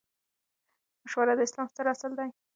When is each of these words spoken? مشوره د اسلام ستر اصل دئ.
مشوره 1.03 1.33
د 1.35 1.39
اسلام 1.47 1.67
ستر 1.71 1.85
اصل 1.93 2.11
دئ. 2.19 2.29